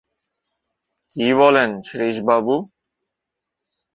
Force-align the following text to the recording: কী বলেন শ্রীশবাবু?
কী 1.11 1.27
বলেন 1.33 1.69
শ্রীশবাবু? 1.81 2.55